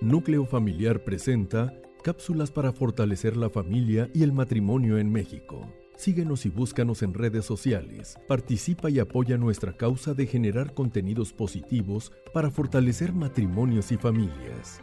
[0.00, 5.66] Núcleo Familiar presenta cápsulas para fortalecer la familia y el matrimonio en México.
[5.96, 8.16] Síguenos y búscanos en redes sociales.
[8.28, 14.80] Participa y apoya nuestra causa de generar contenidos positivos para fortalecer matrimonios y familias.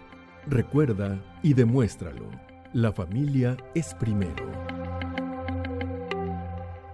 [0.48, 2.30] Recuerda y demuéstralo.
[2.74, 4.52] La familia es primero.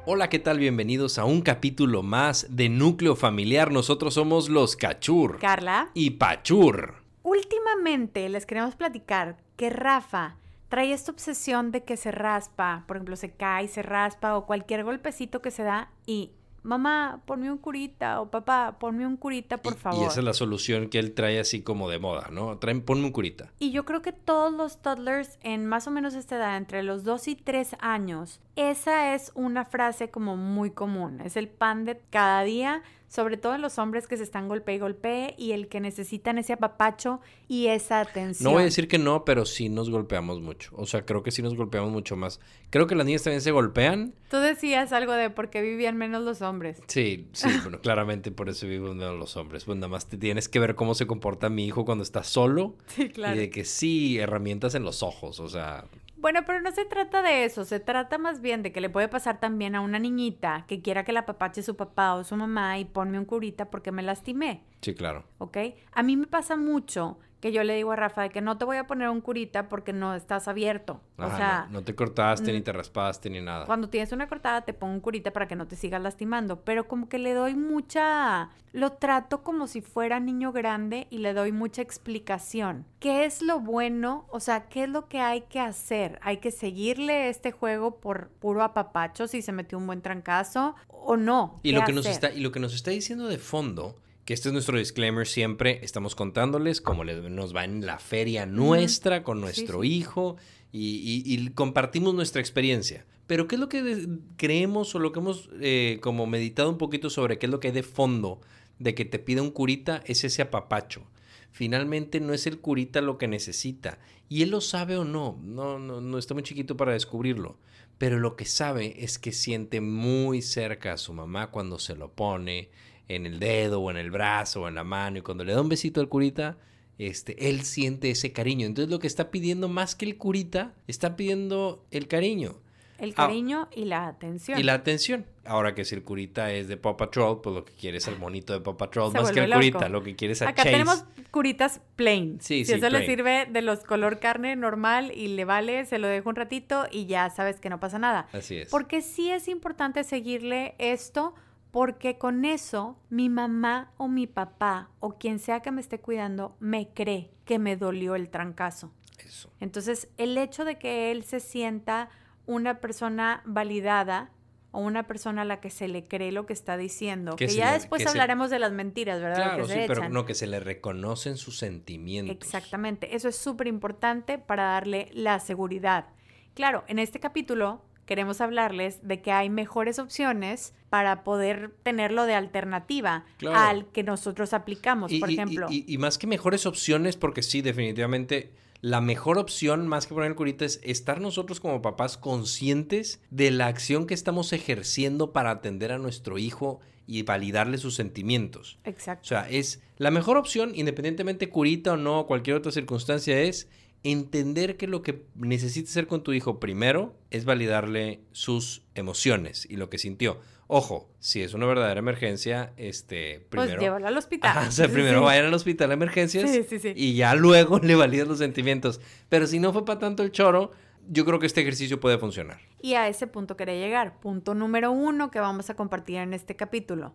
[0.05, 0.59] Hola, ¿qué tal?
[0.59, 3.71] Bienvenidos a un capítulo más de Núcleo Familiar.
[3.71, 5.39] Nosotros somos los Cachur.
[5.39, 5.89] Carla.
[5.95, 7.00] Y Pachur.
[7.23, 10.37] Últimamente les queremos platicar que Rafa
[10.69, 14.83] trae esta obsesión de que se raspa, por ejemplo, se cae, se raspa o cualquier
[14.83, 16.31] golpecito que se da y
[16.63, 20.01] mamá, ponme un curita o papá, ponme un curita, por favor.
[20.01, 22.57] Y esa es la solución que él trae así como de moda, ¿no?
[22.57, 23.51] Traen, ponme un curita.
[23.59, 27.03] Y yo creo que todos los toddlers en más o menos esta edad, entre los
[27.03, 31.21] 2 y 3 años, esa es una frase como muy común.
[31.21, 34.73] Es el pan de cada día sobre todo en los hombres que se están golpe
[34.73, 38.45] y golpe y el que necesitan ese apapacho y esa atención.
[38.45, 40.71] No voy a decir que no, pero sí nos golpeamos mucho.
[40.77, 42.39] O sea, creo que sí nos golpeamos mucho más.
[42.69, 44.13] Creo que las niñas también se golpean.
[44.29, 46.81] Tú decías algo de por qué vivían menos los hombres.
[46.87, 49.65] Sí, sí, bueno, claramente por eso viven menos los hombres.
[49.65, 52.75] Pues nada más te tienes que ver cómo se comporta mi hijo cuando está solo.
[52.87, 53.35] Sí, claro.
[53.35, 55.83] Y de que sí, herramientas en los ojos, o sea,
[56.21, 59.07] bueno, pero no se trata de eso, se trata más bien de que le puede
[59.07, 62.77] pasar también a una niñita que quiera que la papache su papá o su mamá
[62.77, 64.63] y ponme un curita porque me lastimé.
[64.81, 65.25] Sí, claro.
[65.39, 65.57] ¿Ok?
[65.91, 68.65] A mí me pasa mucho que yo le digo a Rafa de que no te
[68.65, 71.01] voy a poner un curita porque no estás abierto.
[71.17, 73.65] o sea, no, te cortaste ni te raspaste ni nada.
[73.65, 76.87] Cuando tienes una cortada te pongo un curita para que no te sigas lastimando, pero
[76.87, 81.51] como que le doy mucha lo trato como si fuera niño grande y le doy
[81.51, 82.85] mucha explicación.
[82.99, 84.25] ¿Qué es lo bueno?
[84.29, 86.19] O sea, ¿qué es lo que hay que hacer?
[86.21, 91.17] ¿Hay que seguirle este juego por puro apapacho si se metió un buen trancazo o
[91.17, 91.59] no?
[91.63, 94.49] Y lo que nos está y lo que nos está diciendo de fondo que este
[94.49, 99.83] es nuestro disclaimer siempre, estamos contándoles cómo nos va en la feria nuestra con nuestro
[99.83, 100.37] hijo
[100.71, 103.05] y, compartimos nuestra experiencia.
[103.27, 107.09] Pero ¿qué es lo que creemos o lo que hemos eh, como meditado un poquito
[107.09, 108.41] sobre qué es lo que hay de fondo
[108.77, 110.03] de que te pida un curita?
[110.05, 111.03] Es ese apapacho.
[111.51, 113.99] Finalmente no es el curita lo que necesita.
[114.29, 115.39] Y él lo sabe o no.
[115.43, 117.57] No, no, no está muy chiquito para descubrirlo.
[117.97, 122.11] Pero lo que sabe es que siente muy cerca a su mamá cuando se lo
[122.11, 122.69] pone
[123.15, 125.61] en el dedo o en el brazo o en la mano y cuando le da
[125.61, 126.57] un besito al curita,
[126.97, 128.65] este, él siente ese cariño.
[128.65, 132.55] Entonces lo que está pidiendo más que el curita, está pidiendo el cariño.
[132.99, 134.59] El ah, cariño y la atención.
[134.59, 135.25] Y la atención.
[135.43, 138.19] Ahora que si el curita es de Paw Patrol, pues lo que quiere es el
[138.19, 139.89] monito de Paw Patrol más que el curita.
[139.89, 142.37] Lo que quiere es a Acá tenemos curitas plain.
[142.39, 146.07] Sí, si eso le sirve de los color carne normal y le vale, se lo
[146.07, 148.27] dejo un ratito y ya sabes que no pasa nada.
[148.33, 148.69] Así es.
[148.69, 151.33] Porque sí es importante seguirle esto
[151.71, 156.55] porque con eso mi mamá o mi papá o quien sea que me esté cuidando
[156.59, 158.91] me cree que me dolió el trancazo.
[159.17, 159.51] Eso.
[159.59, 162.09] Entonces, el hecho de que él se sienta
[162.45, 164.31] una persona validada
[164.71, 167.73] o una persona a la que se le cree lo que está diciendo, que, ya
[167.73, 169.43] después hablaremos de las mentiras, ¿verdad?
[169.43, 172.35] Claro, sí, pero no, que se le reconocen sus sentimientos.
[172.35, 176.07] Exactamente, eso es súper importante para darle la seguridad.
[176.53, 182.33] Claro, en este capítulo queremos hablarles de que hay mejores opciones para poder tenerlo de
[182.33, 185.67] alternativa al que nosotros aplicamos, por ejemplo.
[185.69, 188.51] Y, más que mejores opciones, porque sí, definitivamente
[188.81, 193.51] la mejor opción, más que poner el curita, es estar nosotros como papás conscientes de
[193.51, 198.79] la acción que estamos ejerciendo para atender a nuestro hijo y validarle sus sentimientos.
[198.83, 199.23] Exacto.
[199.23, 203.69] O sea, es la mejor opción, independientemente curita o no, cualquier otra circunstancia, es
[204.03, 209.77] entender que lo que necesitas hacer con tu hijo primero es validarle sus emociones y
[209.77, 210.39] lo que sintió.
[210.67, 213.71] Ojo, si es una verdadera emergencia, este, pues primero...
[213.71, 214.67] Pues llévalo al hospital.
[214.67, 216.49] o sea, primero vayan al hospital de emergencias
[216.95, 219.01] y ya luego le validas los sentimientos.
[219.27, 220.71] Pero si no fue para tanto el choro,
[221.09, 222.59] yo creo que este ejercicio puede funcionar.
[222.81, 224.19] Y a ese punto quería llegar.
[224.19, 227.13] Punto número uno que vamos a compartir en este capítulo.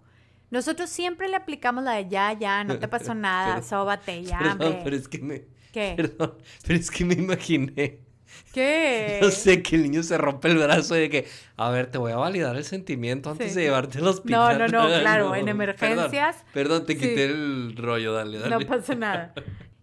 [0.51, 4.95] Nosotros siempre le aplicamos la de ya, ya, no te pasó nada, sóbate, ya, pero
[4.95, 5.45] es que me,
[5.77, 5.93] ¿Qué?
[5.95, 6.33] Perdón,
[6.67, 7.99] pero es que me imaginé.
[8.55, 9.19] ¿Qué?
[9.23, 11.27] No sé, que el niño se rompe el brazo y de que,
[11.59, 14.59] a ver, te voy a validar el sentimiento antes de llevarte al hospital.
[14.59, 16.45] No, no, no, claro, en emergencias.
[16.55, 18.57] Perdón, te quité el rollo, dale, dale.
[18.59, 19.35] No pasa nada.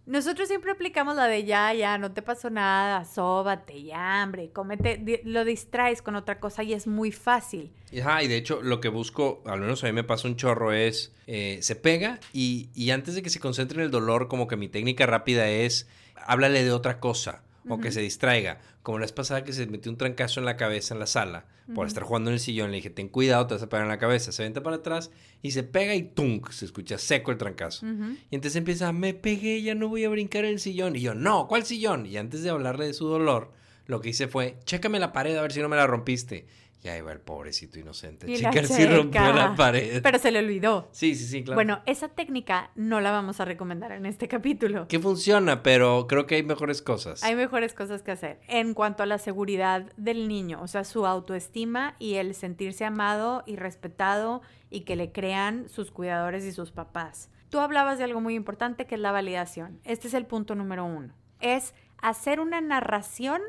[0.06, 5.22] Nosotros siempre aplicamos la de ya, ya, no te pasó nada, sóbate, ya, hambre, cómete,
[5.24, 7.72] lo distraes con otra cosa y es muy fácil.
[8.02, 10.74] Ajá, y de hecho lo que busco, al menos a mí me pasa un chorro,
[10.74, 14.50] es, eh, se pega y, y antes de que se concentre en el dolor, como
[14.50, 18.60] que mi técnica rápida es, háblale de otra cosa o que se distraiga.
[18.82, 21.46] Como la vez pasada que se metió un trancazo en la cabeza en la sala
[21.74, 22.72] por estar jugando en el sillón.
[22.72, 24.32] Le dije, ten cuidado, te vas a pegar en la cabeza.
[24.32, 25.12] Se venta para atrás
[25.42, 27.86] y se pega y tunk, se escucha seco el trancazo.
[28.30, 30.96] Y entonces empieza, me pegué, ya no voy a brincar en el sillón.
[30.96, 32.06] Y yo, no, ¿cuál sillón?
[32.06, 33.52] Y antes de hablarle de su dolor,
[33.86, 36.46] lo que hice fue, chécame la pared a ver si no me la rompiste.
[36.84, 38.30] Y ahí va el pobrecito inocente.
[38.30, 40.02] Y Chica, la sí rompió la pared.
[40.04, 40.90] Pero se le olvidó.
[40.92, 41.56] Sí, sí, sí, claro.
[41.56, 44.88] Bueno, esa técnica no la vamos a recomendar en este capítulo.
[44.90, 47.24] que funciona, pero creo que hay mejores cosas.
[47.24, 51.06] Hay mejores cosas que hacer en cuanto a la seguridad del niño, o sea, su
[51.06, 56.72] autoestima y el sentirse amado y respetado y que le crean sus cuidadores y sus
[56.72, 57.30] papás.
[57.50, 59.80] Tú hablabas de algo muy importante que es la validación.
[59.86, 61.14] Este es el punto número uno.
[61.40, 63.42] Es hacer una narración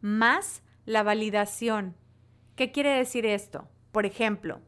[0.00, 1.96] más la validación.
[2.56, 3.68] ¿Qué quiere decir esto?
[3.90, 4.60] Por ejemplo,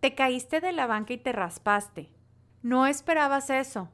[0.00, 2.10] te caíste de la banca y te raspaste.
[2.62, 3.90] No esperabas eso.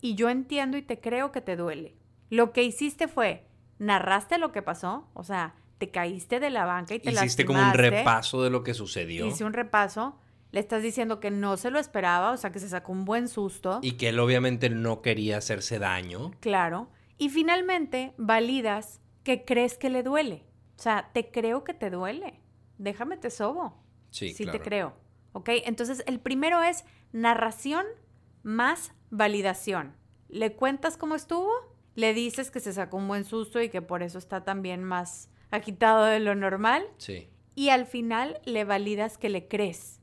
[0.00, 1.94] Y yo entiendo y te creo que te duele.
[2.30, 3.46] Lo que hiciste fue,
[3.78, 7.60] narraste lo que pasó, o sea, te caíste de la banca y te Hiciste como
[7.60, 9.26] un repaso de lo que sucedió.
[9.26, 10.18] Hice un repaso.
[10.52, 13.28] Le estás diciendo que no se lo esperaba, o sea, que se sacó un buen
[13.28, 13.78] susto.
[13.82, 16.32] Y que él obviamente no quería hacerse daño.
[16.40, 16.88] Claro.
[17.18, 20.44] Y finalmente, validas que crees que le duele.
[20.78, 22.40] O sea, te creo que te duele.
[22.80, 23.76] Déjame te sobo.
[24.10, 24.58] Sí, Sí claro.
[24.58, 24.92] te creo.
[25.32, 25.50] ¿Ok?
[25.66, 27.84] Entonces, el primero es narración
[28.42, 29.94] más validación.
[30.28, 31.50] Le cuentas cómo estuvo,
[31.94, 35.30] le dices que se sacó un buen susto y que por eso está también más
[35.50, 37.28] agitado de lo normal Sí.
[37.54, 40.00] y al final le validas que le crees.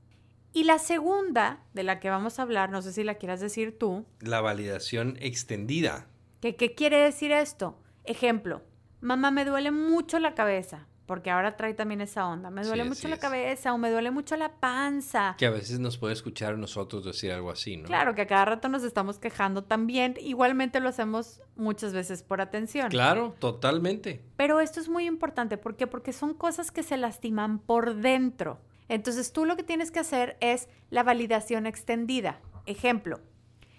[0.53, 3.77] Y la segunda, de la que vamos a hablar, no sé si la quieras decir
[3.77, 6.07] tú, La validación extendida.
[6.41, 7.79] que qué quiere decir esto.
[8.03, 8.61] Ejemplo,
[9.01, 12.49] mamá me duele mucho la cabeza, porque ahora trae también esa onda.
[12.51, 13.21] Me duele mucho la es.
[13.21, 15.35] cabeza o me duele mucho la panza.
[15.37, 17.85] Que a veces nos puede escuchar a nosotros decir algo así, ¿no?
[17.85, 20.15] Claro que a cada rato nos estamos quejando también.
[20.19, 22.89] Igualmente lo hacemos muchas veces por atención.
[22.89, 24.21] Claro, totalmente.
[24.35, 25.57] Pero esto es muy importante.
[25.57, 25.87] ¿Por qué?
[25.87, 28.59] Porque son cosas que se lastiman por dentro.
[28.89, 32.39] Entonces tú lo que tienes que hacer es la validación extendida.
[32.65, 33.21] Ejemplo,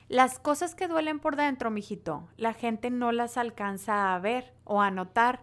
[0.09, 4.81] las cosas que duelen por dentro, mijito, la gente no las alcanza a ver o
[4.81, 5.43] a notar,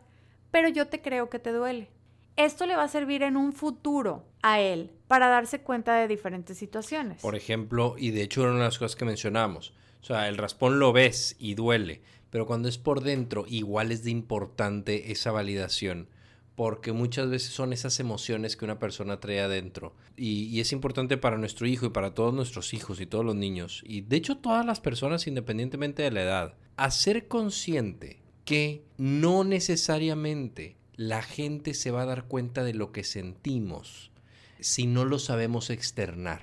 [0.55, 1.89] pero yo te creo que te duele.
[2.37, 6.57] Esto le va a servir en un futuro a él para darse cuenta de diferentes
[6.57, 7.21] situaciones.
[7.21, 9.73] Por ejemplo, y de hecho era una de las cosas que mencionamos.
[10.01, 14.05] O sea, el raspón lo ves y duele, pero cuando es por dentro, igual es
[14.05, 16.07] de importante esa validación,
[16.55, 19.93] porque muchas veces son esas emociones que una persona trae adentro.
[20.15, 23.35] Y, y es importante para nuestro hijo y para todos nuestros hijos y todos los
[23.35, 29.44] niños, y de hecho todas las personas independientemente de la edad, hacer consciente que no
[29.44, 34.12] necesariamente la gente se va a dar cuenta de lo que sentimos
[34.59, 36.42] si no lo sabemos externar.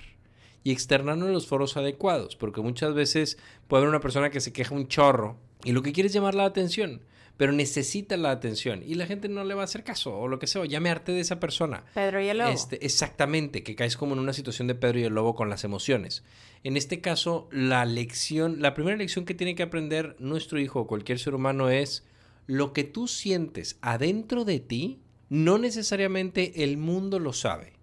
[0.65, 4.53] Y externarlo en los foros adecuados, porque muchas veces puede haber una persona que se
[4.53, 7.01] queja un chorro y lo que quiere es llamar la atención,
[7.37, 10.39] pero necesita la atención y la gente no le va a hacer caso o lo
[10.39, 11.83] que sea, o ya me harté de esa persona.
[11.93, 12.51] Pedro y el lobo.
[12.51, 15.63] Este, exactamente, que caes como en una situación de Pedro y el Lobo con las
[15.63, 16.23] emociones.
[16.63, 20.87] En este caso, la lección, la primera lección que tiene que aprender nuestro hijo o
[20.87, 22.05] cualquier ser humano es
[22.47, 27.73] lo que tú sientes adentro de ti, no necesariamente el mundo lo sabe.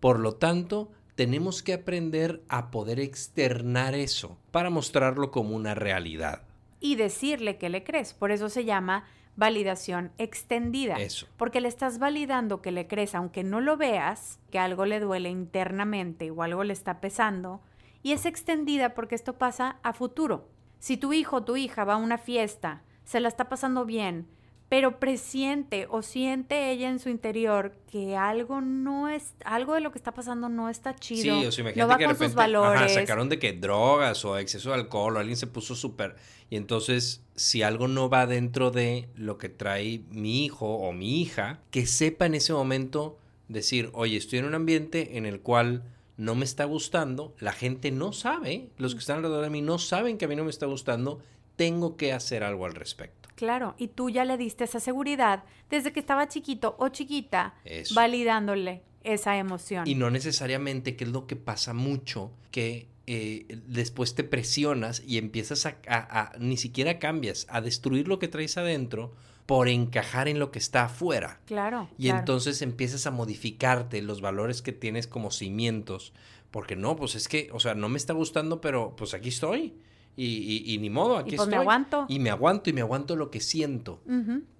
[0.00, 6.42] Por lo tanto, tenemos que aprender a poder externar eso para mostrarlo como una realidad.
[6.84, 8.12] Y decirle que le crees.
[8.12, 10.96] Por eso se llama validación extendida.
[10.96, 11.26] Eso.
[11.38, 15.30] Porque le estás validando que le crees, aunque no lo veas, que algo le duele
[15.30, 17.62] internamente o algo le está pesando.
[18.02, 20.50] Y es extendida porque esto pasa a futuro.
[20.78, 24.28] Si tu hijo o tu hija va a una fiesta, se la está pasando bien,
[24.68, 29.92] pero presiente o siente ella en su interior que algo no es, algo de lo
[29.92, 31.40] que está pasando no está chido.
[31.40, 32.94] Sí, o sea, imagínate no va que de sus ajá, valores.
[32.94, 36.16] sacaron de que drogas o exceso de alcohol o alguien se puso súper.
[36.50, 41.20] Y entonces, si algo no va dentro de lo que trae mi hijo o mi
[41.20, 43.18] hija, que sepa en ese momento
[43.48, 45.84] decir, oye, estoy en un ambiente en el cual
[46.16, 49.78] no me está gustando, la gente no sabe, los que están alrededor de mí no
[49.78, 51.20] saben que a mí no me está gustando,
[51.56, 53.28] tengo que hacer algo al respecto.
[53.36, 57.94] Claro, y tú ya le diste esa seguridad desde que estaba chiquito o chiquita, Eso.
[57.94, 59.86] validándole esa emoción.
[59.88, 65.18] Y no necesariamente, que es lo que pasa mucho, que eh, después te presionas y
[65.18, 69.12] empiezas a, a- a- ni siquiera cambias, a destruir lo que traes adentro
[69.46, 71.38] por encajar en lo que está afuera.
[71.44, 71.88] Claro.
[71.98, 72.20] Y claro.
[72.20, 76.14] entonces empiezas a modificarte los valores que tienes como cimientos.
[76.50, 79.74] Porque no, pues es que, o sea, no me está gustando, pero pues aquí estoy.
[80.16, 81.62] Y, y- y ni modo, aquí pues me estoy.
[81.62, 82.06] aguanto.
[82.08, 84.00] Y me aguanto y me aguanto lo que siento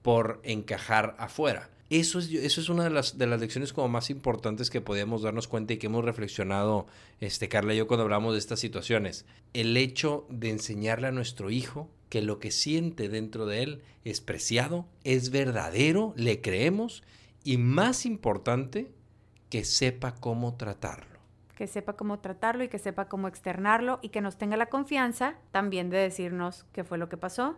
[0.03, 1.71] por encajar afuera.
[1.91, 5.23] Eso es, eso es una de las, de las lecciones como más importantes que podíamos
[5.23, 6.87] darnos cuenta y que hemos reflexionado,
[7.21, 9.27] este, Carla y yo, cuando hablamos de estas situaciones.
[9.53, 14.21] El hecho de enseñarle a nuestro hijo que lo que siente dentro de él es
[14.21, 17.03] preciado, es verdadero, le creemos
[17.45, 18.91] y más importante,
[19.51, 21.14] que sepa cómo tratarlo.
[21.55, 25.35] Que sepa cómo tratarlo y que sepa cómo externarlo y que nos tenga la confianza
[25.53, 27.57] también de decirnos qué fue lo que pasó.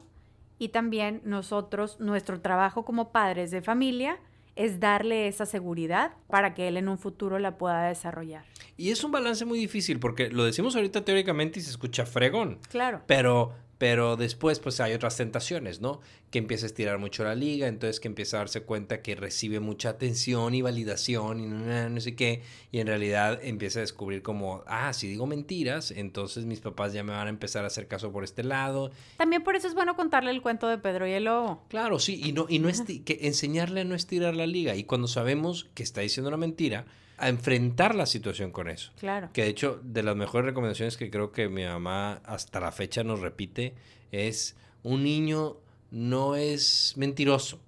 [0.59, 4.19] Y también nosotros, nuestro trabajo como padres de familia,
[4.55, 8.45] es darle esa seguridad para que él en un futuro la pueda desarrollar.
[8.77, 12.59] Y es un balance muy difícil porque lo decimos ahorita teóricamente y se escucha fregón.
[12.69, 13.03] Claro.
[13.07, 16.01] Pero pero después, pues hay otras tentaciones, ¿no?
[16.31, 19.61] Que empieza a estirar mucho la liga, entonces que empieza a darse cuenta que recibe
[19.61, 22.43] mucha atención y validación y no, sé qué.
[22.73, 27.03] Y en realidad empieza a descubrir como, ah, si digo mentiras, entonces mis papás ya
[27.03, 28.93] me van a empezar a hacer caso por este lado.
[29.19, 31.63] También por eso es bueno contarle el cuento de Pedro y el lobo.
[31.69, 32.69] Claro, sí, y no, y no
[33.05, 34.75] que enseñarle a no estirar la liga.
[34.75, 36.87] Y cuando sabemos que está diciendo una mentira,
[37.19, 38.93] a enfrentar la situación con eso.
[38.99, 39.31] Claro.
[39.33, 43.05] Que de hecho, de las mejores recomendaciones que creo que mi mamá hasta la fecha
[43.05, 43.75] nos repite
[44.13, 45.57] es un niño
[45.91, 47.61] no es mentiroso.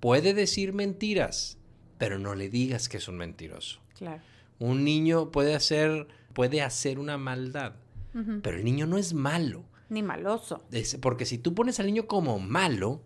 [0.00, 1.56] Puede decir mentiras,
[1.96, 3.78] pero no le digas que es un mentiroso.
[3.96, 4.20] Claro.
[4.58, 7.74] Un niño puede hacer, puede hacer una maldad,
[8.42, 9.64] pero el niño no es malo.
[9.88, 10.64] Ni maloso.
[11.00, 13.02] porque si tú pones al niño como malo,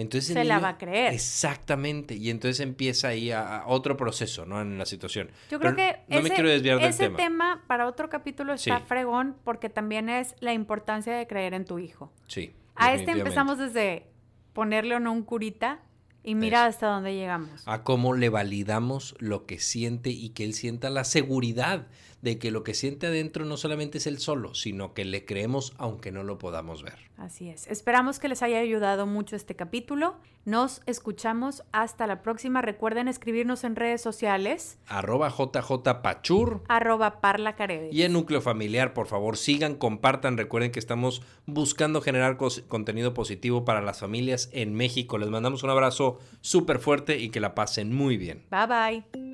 [0.00, 1.12] entonces se la va a creer.
[1.12, 2.14] Exactamente.
[2.14, 4.60] Y entonces empieza ahí a, otro proceso, ¿no?
[4.60, 5.30] En la situación.
[5.50, 7.64] Yo creo que no me quiero desviar del ese tema.
[7.66, 12.12] para otro capítulo está fregón porque también es la importancia de creer en tu hijo.
[12.26, 12.54] Sí.
[12.76, 14.06] A este empezamos desde
[14.52, 15.80] ponerle o no un curita
[16.22, 17.62] y mira hasta dónde llegamos.
[17.66, 21.86] A cómo le validamos lo que siente y que él sienta la seguridad
[22.22, 25.72] de que lo que siente adentro no solamente es él solo, sino que le creemos
[25.78, 27.10] aunque no lo podamos ver.
[27.16, 27.66] Así es.
[27.66, 30.16] Esperamos que les haya ayudado mucho este capítulo.
[30.46, 32.62] Nos escuchamos hasta la próxima.
[32.62, 34.78] Recuerden escribirnos en redes sociales.
[34.86, 36.62] Arroba JJPachur.
[36.68, 37.54] Arroba Parla
[37.92, 40.38] Y en Núcleo Familiar, por favor, sigan, compartan.
[40.38, 45.18] Recuerden que estamos buscando generar contenido positivo para las familias en México.
[45.18, 48.46] Les mandamos un abrazo súper fuerte y que la pasen muy bien.
[48.50, 49.29] Bye bye.